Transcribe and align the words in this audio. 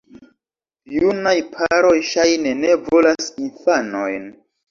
Junaj 0.93 1.33
paroj, 1.57 1.93
ŝajne, 2.13 2.55
ne 2.63 2.73
volas 2.87 3.31
infanojn. 3.49 4.27